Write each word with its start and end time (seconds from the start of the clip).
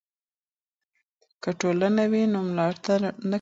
که 1.41 1.49
ټولنه 1.59 2.03
وي 2.11 2.23
نو 2.33 2.39
ملاتړ 2.49 2.99
نه 3.03 3.09
کمیږي. 3.17 3.29